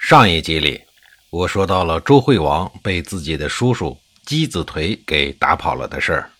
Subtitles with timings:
[0.00, 0.80] 上一集里，
[1.28, 6.30] 我说到了周惠王被自己的叔叔姬子颓给打跑了的事儿。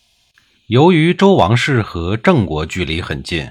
[0.68, 3.50] 由于周王室和郑国距离很近，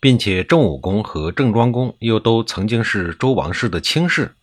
[0.00, 4.34] 并且郑武公和郑庄公又都曾经是周王室的亲士，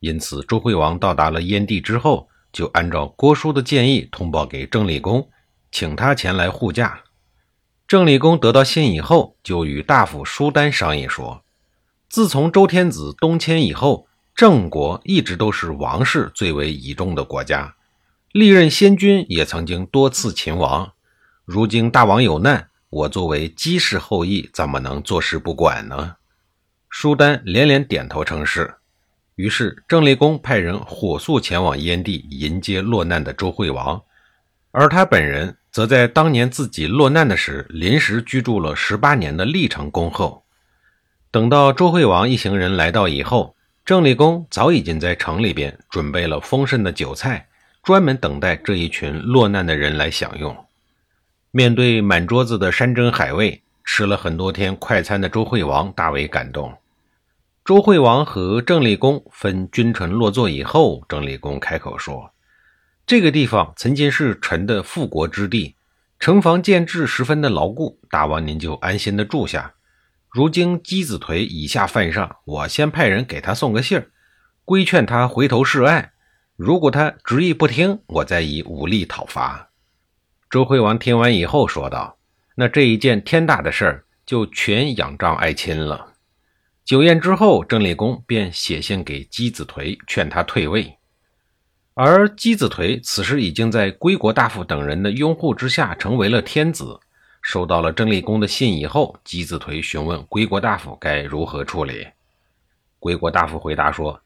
[0.00, 5.30] 因此周惠王到达了燕地之后，就按照郭叔的建议通报给郑立公，
[5.70, 7.04] 请他前来护驾。
[7.88, 11.42] 郑立公得到信以后，就与大夫舒丹商议说
[12.10, 17.74] ：“自从周天子东迁以后。”郑国一直都是王室最为倚重的国家，
[18.32, 20.92] 历任先君也曾经多次秦王。
[21.46, 26.16] 如今大王有难，我作为姬氏后裔，怎么能坐视不管呢？
[26.90, 28.74] 舒丹连连点头称是。
[29.36, 34.02] 于是郑立公派人火速前往燕地迎接落难的周惠王，
[34.70, 40.44] 而他本人则在当年自己落难的时，临时居住了十八年的历城宫后。
[41.30, 43.55] 等到周惠王一行人来到以后，
[43.86, 47.46] 郑立公早已经在城里边准备了丰盛的酒菜，
[47.84, 50.66] 专门等待这一群落难的人来享用。
[51.52, 56.76] 面对满桌子的山珍海味，吃了很多天快餐的周惠王大为感动。
[57.64, 62.32] 周惠王和郑立公分君臣落座以后，郑立公开口说
[63.06, 65.76] ：“这个地方曾经是臣的复国之地，
[66.18, 69.74] 城防建制十分的牢固，大王您就安心的住下。”
[70.36, 74.10] 如今姬子颓以下犯上，我先派人给他送个信儿，
[74.66, 76.12] 规劝他回头示爱。
[76.56, 79.70] 如果他执意不听，我再以武力讨伐。
[80.50, 82.18] 周惠王听完以后说道
[82.54, 86.12] ：“那这一件天大的事儿，就全仰仗爱卿了。”
[86.84, 90.98] 酒宴之后，郑立公便写信给姬子颓，劝他退位。
[91.94, 97.00] 而姬子颓此时已经在归国大夫等人的拥护之下，成为了天子。
[97.46, 102.04] 收到了郑立公的信以后，姬子颓询问归国大夫该如何处理。
[102.98, 104.20] 归国大夫回答说：“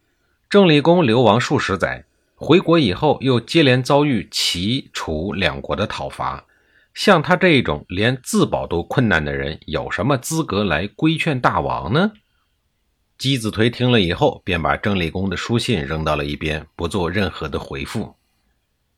[0.48, 2.03] 郑立公流亡数十载，
[2.34, 6.47] 回国以后又接连遭遇齐、楚两国的讨伐，
[6.94, 12.12] 像他这一种连自保都困难的人，有什么资格来规劝大王呢？”
[13.19, 18.14] 姬子颓听了以后，便把郑立公的书信扔到了一边，不做任何的回复。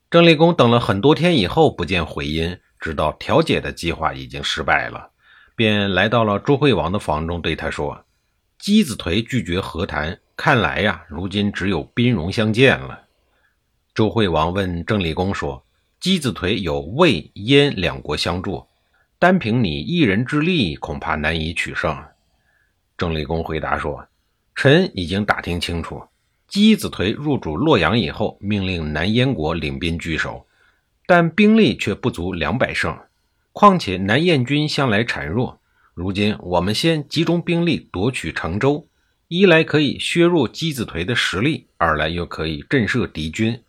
[0.08, 2.56] 郑立公等了很多天以后，不见回音。
[2.82, 5.08] 知道调解的计划已经失败了，
[5.54, 8.04] 便来到了周惠王的房中，对他说
[8.58, 13.02] ：“姬子颓拒绝和谈，看来呀，如今只有兵戎相见了。”
[13.94, 15.64] 周惠王问郑立公说
[16.00, 18.66] ：“姬子颓有魏、燕两国相助，
[19.16, 21.96] 单凭你一人之力，恐怕难以取胜。”
[22.98, 24.04] 郑立公回答说
[24.56, 26.02] ：“臣已经打听清楚，
[26.48, 30.44] 姬子颓入主洛阳以后，命令南燕国领兵据守。”
[31.14, 32.98] 但兵力却不足两百胜，
[33.52, 35.60] 况且南燕军向来孱弱。
[35.92, 38.88] 如今我们先集中兵力夺取成州，
[39.28, 43.62] 一来可以削弱姬子颓的实力，二来又可以震慑敌军。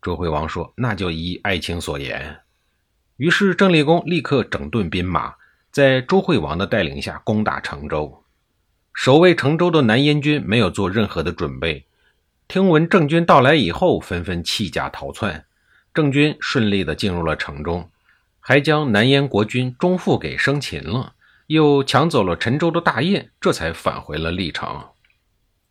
[0.00, 2.42] 周惠王说：“那就依爱卿所言。”
[3.18, 5.34] 于是郑立公立刻整顿兵马，
[5.72, 8.22] 在周惠王的带领下攻打成州。
[8.94, 11.86] 守卫成州的南燕军没有做任何的准备，
[12.46, 15.44] 听闻郑军到来以后，纷纷弃甲逃窜。
[15.94, 17.90] 郑军顺利地进入了城中，
[18.40, 21.12] 还将南燕国君钟父给生擒了，
[21.48, 24.86] 又抢走了陈州的大印，这才返回了历城。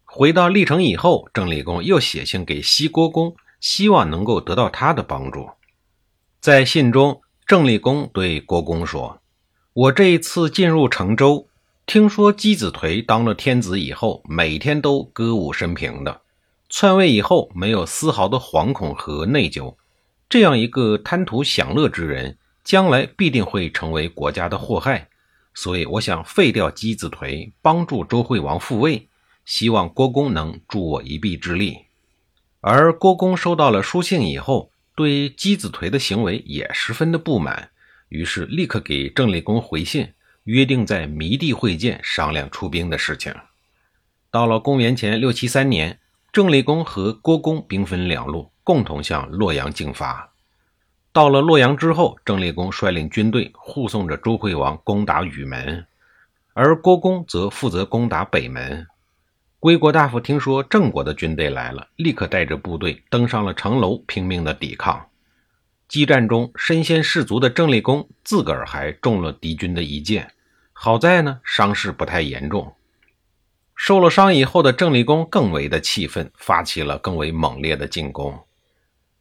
[0.06, 5.50] 回到历城以后，郑立公又写信给西郭公，希望能够得到他的帮助。
[6.40, 9.22] 在信中，郑立公对郭公说
[9.74, 11.48] ：“我这一次进入城州，
[11.88, 16.22] 听说姬子颓当了天子以后，每天都歌舞升平的，
[16.69, 19.74] 篡位以后没有丝毫的惶恐和内疚。”
[20.31, 25.10] 这样一个贪图享乐之人，将来必定会成为国家的祸害。
[25.54, 29.10] 所以，我想废掉姬子颓，帮助周惠王复位，
[29.44, 31.80] 希望郭公能助我一臂之力。
[32.62, 37.72] 而郭公收到了书信以后，对姬子颓的行为也十分的不满，
[38.07, 40.13] 于是立刻给郑立公回信，
[40.45, 43.36] 约定在弥地会见，商量出兵的事情。
[44.31, 46.00] 到了公元前六七三年，
[46.31, 48.50] 郑立公和郭公兵分两路。
[48.63, 50.31] 共同向洛阳进发。
[51.13, 55.86] 到了洛阳之后，郑立公率领军队护送着周惠王攻打禹门，
[56.54, 58.88] 而郭公则负责攻打北门。
[59.60, 65.06] 归国大夫听说郑国的军队来了，立刻带着部队登上了城楼，拼命的抵抗。
[65.88, 70.31] 激战中身先士卒的郑立功自个儿还中了敌军的一箭，
[70.72, 72.74] 好在呢伤势不太严重。
[73.75, 78.40] 受了伤以后的郑立功更为的气愤，发起了更为猛烈的进攻。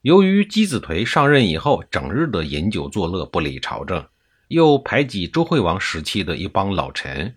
[0.02, 4.06] 由于姬子颓上任以后整日的饮酒作乐，不理朝政，
[4.48, 7.36] 又排挤周惠王时期的一帮老臣，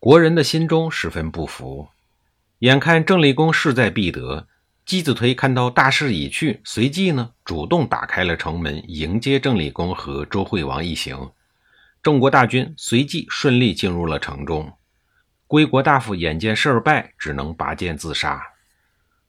[0.00, 1.86] 国人的心中十分不服。
[2.58, 4.48] 眼看郑立功势在必得，
[4.84, 11.30] 姬子颓看到大势已去，随即呢主动打开了城门，迎接郑立功和周惠王一行。
[12.02, 14.72] 郑国大军随即顺利进入了城中。
[15.46, 18.42] 归国大夫眼见事儿败，只能拔剑自杀。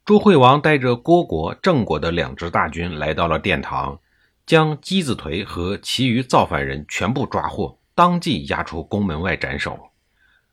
[0.05, 3.97] 周惠王带着郭国、郑国的两支大军来到了殿堂，
[4.45, 9.79] 将姬子颓和其余造反人全部抓获，当即押出宫门外斩首。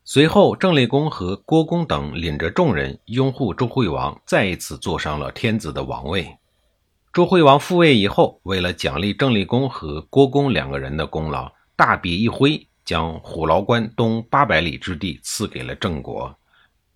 [0.05, 6.37] 随后，郑立公和郭公等领着众人拥护周惠王，再一次坐上了天子的王位。
[7.13, 16.33] 周惠王复位以后，为了奖励郑立公和郭公两个人的功劳，大笔一挥，将虎牢关东八百里之地赐给了郑国，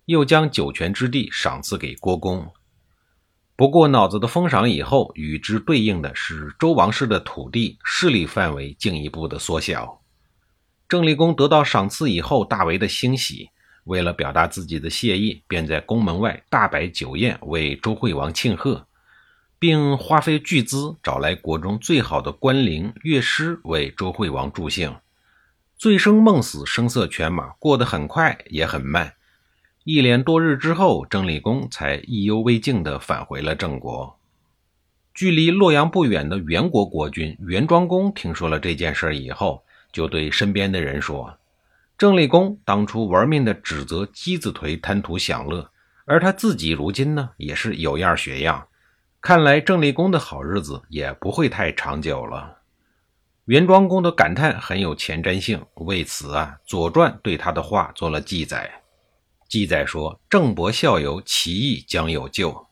[0.05, 2.51] 又将九泉之地赏赐给郭公。
[3.55, 10.01] 不过，脑子的封赏以后，与之对应的是周王室的土地势力范围进一步的缩小。
[10.87, 13.49] 郑立功得到赏赐以后，大为的欣喜。
[13.85, 18.87] 为了表达自己的谢意，便在宫门外大摆酒宴，为周惠王庆贺，
[19.57, 24.95] 并花费巨资找来国中最好的官吏、乐师为周惠王助兴。
[25.77, 29.13] 醉生梦死，声色犬马，过得很快也很慢。
[29.85, 34.19] 一连多日之后，郑立功才意犹未尽地返回了郑国。
[35.13, 39.63] 距离洛阳不远的元国国君元庄公听说了这件事以后。
[39.91, 41.37] 就对身边的人说
[41.97, 45.71] ：“郑立功当初玩命的指责姬子颓贪图享乐，
[46.03, 48.67] 而他自己如今呢，也是有样学样。
[49.21, 52.57] 看来郑立功的好日子也不会太长久了。”
[53.45, 58.69] 元庄公的感叹很有前瞻性，为此啊，《左传》对他的话做了记载。
[59.47, 62.67] 记载说：“郑伯孝游，其义将有救。”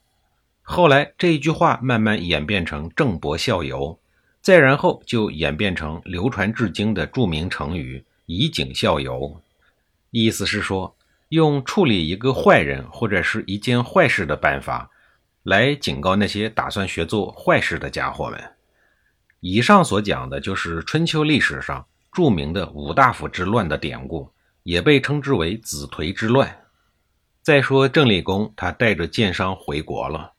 [0.62, 4.00] 后来这一句话慢慢演变成“郑伯孝游”。
[4.42, 9.42] 再然后就演变成流传至今的著名成语“以儆效尤”，
[10.12, 10.98] 意思是说
[11.30, 14.92] 用处理一个坏人或者是一件坏事的办法，
[15.44, 18.44] 来警告那些打算学做坏事的家伙们。
[19.40, 24.30] 以上所讲的就是春秋历史上著名的五大夫之乱的典故，
[24.64, 26.63] 也被称之为子颓之乱。
[27.44, 30.32] 再说郑立功，他带着箭伤回国了，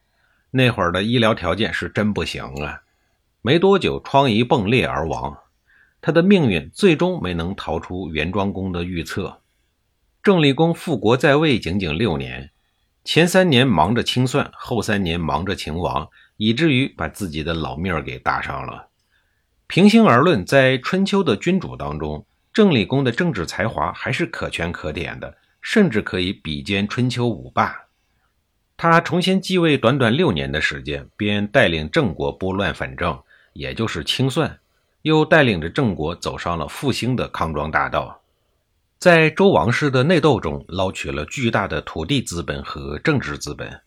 [0.51, 2.81] 那会儿的医疗条件是真不行啊。
[3.43, 5.37] 没多久，疮痍迸裂而亡。
[6.01, 9.43] 他的命运最终没能逃出元庄公的预测。
[10.23, 12.51] 郑立功复国在位仅仅六年，
[13.05, 16.09] 前三年忙着清算，后三年忙着秦王，
[16.39, 18.89] 以至于把自己的老命儿给搭上了。
[19.67, 27.75] 平心而论，在春秋的君主当中，郑立功的政治才华还是可圈可点的，甚至可以比肩春秋五霸。
[28.77, 33.19] 他重新继位短短六年的时间，便带领郑国拨乱反正。
[33.55, 34.59] 也就是清算，
[35.03, 38.21] 又带领着郑国走上了复兴的康庄大道，
[38.99, 43.81] 在周王室的内斗中捞取了巨大的土地资本和政治资本，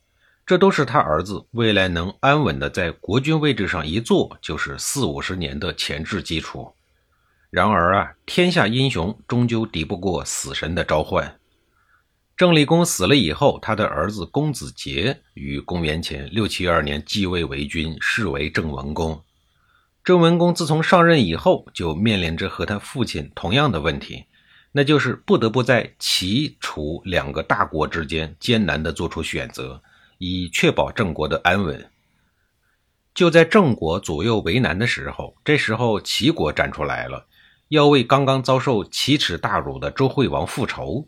[0.46, 6.74] 这都是他儿子未来能安稳的在国君位置上一坐就是四五十年的前置基础。
[7.50, 11.38] 然而啊，天下英雄终究敌不过死神的召唤。
[12.38, 19.20] 郑立功死了以后，他的儿子公子杰于公元前六七二年继位为君，是为郑文公。
[20.04, 24.26] 郑文公自从上任以后，就面临着和他父亲同样的问题，
[24.72, 29.82] 那就是不得不在齐、楚两个大国之间艰难地做出选择，
[30.20, 31.90] 以确保郑国的安稳。
[33.16, 37.26] 就在郑国左右为难的时候，这时候齐国站出来了，
[37.70, 41.08] 要为刚刚遭受奇耻大辱的周惠王复仇。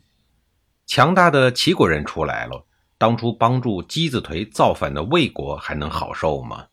[0.89, 2.65] 强大的齐国人出来了，
[2.98, 6.65] 当初帮助姬子颓造反的魏国还能好受吗？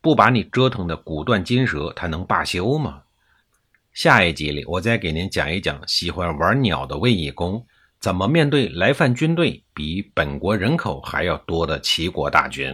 [0.00, 3.02] 不把你折腾的骨断筋折，他能罢休吗？
[3.92, 7.66] 下一集里，我再给您讲一讲喜欢玩鸟的卫懿公
[7.98, 12.72] 怎么面对来犯军队比本国人口还要多的齐国大军。